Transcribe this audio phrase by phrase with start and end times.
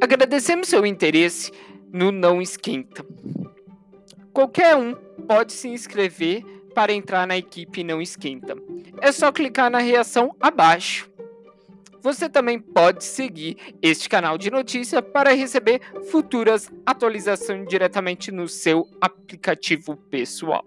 [0.00, 1.52] Agradecemos seu interesse
[1.92, 3.04] no Não Esquenta.
[4.32, 4.94] Qualquer um
[5.26, 6.42] pode se inscrever
[6.74, 8.56] para entrar na equipe Não Esquenta.
[9.00, 11.10] É só clicar na reação abaixo.
[12.00, 18.88] Você também pode seguir este canal de notícia para receber futuras atualizações diretamente no seu
[19.02, 20.64] aplicativo pessoal.